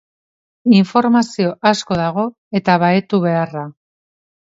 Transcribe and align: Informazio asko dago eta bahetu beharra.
Informazio 0.77 1.53
asko 1.73 2.01
dago 2.01 2.27
eta 2.63 2.81
bahetu 2.89 3.25
beharra. 3.31 3.71